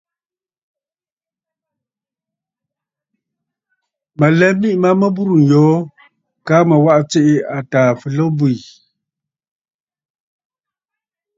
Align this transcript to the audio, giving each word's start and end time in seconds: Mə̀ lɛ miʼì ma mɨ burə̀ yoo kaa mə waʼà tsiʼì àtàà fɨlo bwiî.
Mə̀ 4.17 4.29
lɛ 4.39 4.47
miʼì 4.59 4.79
ma 4.83 4.89
mɨ 4.99 5.07
burə̀ 5.15 5.41
yoo 5.49 5.75
kaa 6.47 6.63
mə 6.69 6.75
waʼà 6.85 7.01
tsiʼì 7.09 7.33
àtàà 7.57 7.89
fɨlo 7.99 8.25
bwiî. 8.37 8.57